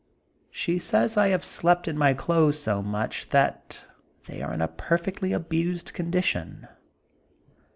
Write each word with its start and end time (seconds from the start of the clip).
She 0.49 0.79
says 0.79 1.15
I 1.15 1.27
have 1.27 1.43
slept 1.45 1.87
in 1.87 1.95
my 1.95 2.15
clothes 2.15 2.59
sh 2.63 2.69
much 2.83 3.27
that 3.27 3.85
they 4.25 4.41
are 4.41 4.51
in 4.51 4.59
a 4.63 4.67
perfectly 4.67 5.31
abused 5.31 5.93
condition. 5.93 6.67